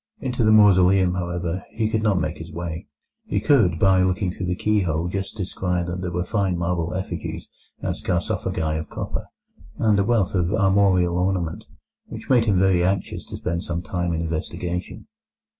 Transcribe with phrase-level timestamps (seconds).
[0.19, 2.87] Into the mausoleum, however, he could not make his way.
[3.27, 7.47] He could by looking through the keyhole just descry that there were fine marble effigies
[7.83, 9.27] and sarcophagi of copper,
[9.77, 11.65] and a wealth of armorial ornament,
[12.07, 15.05] which made him very anxious to spend some time in investigation.